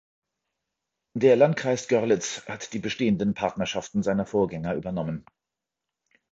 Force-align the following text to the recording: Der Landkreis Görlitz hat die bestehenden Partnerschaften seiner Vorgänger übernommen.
Der 1.13 1.35
Landkreis 1.35 1.87
Görlitz 1.87 2.47
hat 2.49 2.73
die 2.73 2.79
bestehenden 2.79 3.35
Partnerschaften 3.35 4.01
seiner 4.01 4.25
Vorgänger 4.25 4.73
übernommen. 4.73 5.27